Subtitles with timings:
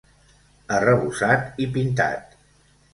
[0.77, 2.37] Arrebossat i pintat.